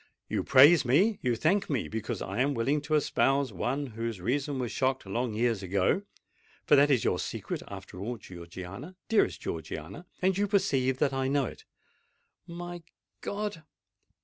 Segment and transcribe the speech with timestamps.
[0.27, 4.71] You praise me—you thank me, because I am willing to espouse one whose reason was
[4.71, 11.13] shocked long years ago;—for that is your secret, after all, Georgiana—dearest Georgiana;—and you perceive that
[11.13, 11.65] I know it!"
[12.47, 12.81] "My
[13.21, 13.61] God!